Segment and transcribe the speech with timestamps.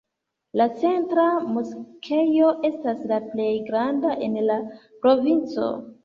[0.59, 1.25] La centra
[1.57, 4.57] moskeo estas la plej granda en la
[5.05, 5.69] provinco.